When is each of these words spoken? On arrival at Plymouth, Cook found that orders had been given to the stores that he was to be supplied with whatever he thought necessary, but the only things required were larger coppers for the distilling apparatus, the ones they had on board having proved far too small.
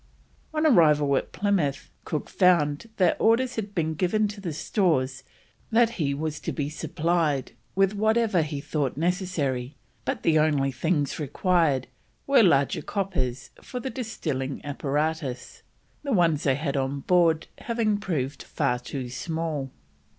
On 0.51 0.65
arrival 0.65 1.15
at 1.15 1.31
Plymouth, 1.31 1.91
Cook 2.05 2.27
found 2.27 2.89
that 2.97 3.21
orders 3.21 3.55
had 3.55 3.75
been 3.75 3.93
given 3.93 4.27
to 4.29 4.41
the 4.41 4.51
stores 4.51 5.23
that 5.69 5.91
he 6.01 6.11
was 6.15 6.39
to 6.39 6.51
be 6.51 6.69
supplied 6.71 7.51
with 7.75 7.93
whatever 7.93 8.41
he 8.41 8.61
thought 8.61 8.97
necessary, 8.97 9.75
but 10.03 10.23
the 10.23 10.39
only 10.39 10.71
things 10.71 11.19
required 11.19 11.85
were 12.25 12.41
larger 12.41 12.81
coppers 12.81 13.51
for 13.61 13.79
the 13.79 13.91
distilling 13.91 14.59
apparatus, 14.65 15.61
the 16.01 16.11
ones 16.11 16.45
they 16.45 16.55
had 16.55 16.75
on 16.75 17.01
board 17.01 17.45
having 17.59 17.99
proved 17.99 18.41
far 18.41 18.79
too 18.79 19.07
small. 19.07 19.69